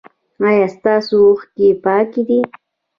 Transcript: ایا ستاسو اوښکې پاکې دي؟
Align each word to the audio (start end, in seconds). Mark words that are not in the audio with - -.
ایا 0.47 0.67
ستاسو 0.75 1.15
اوښکې 1.27 1.69
پاکې 1.83 2.21
دي؟ 2.27 2.39